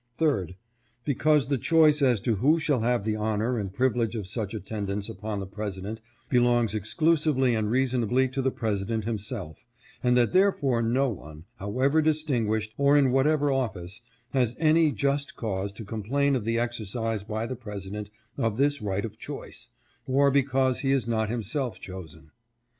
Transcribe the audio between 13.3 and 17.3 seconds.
office, has any just cause to complain of the exercise